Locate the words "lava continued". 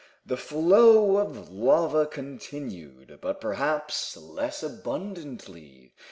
1.51-3.19